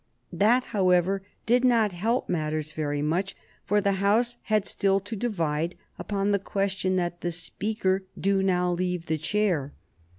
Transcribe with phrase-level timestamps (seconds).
[0.33, 5.75] That, however, did not help matters very much, for the House had still to divide
[5.99, 9.73] upon the question that the Speaker do now leave the chair.